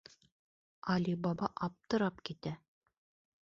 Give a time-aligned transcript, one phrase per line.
[0.93, 2.59] Али Баба аптырап китә: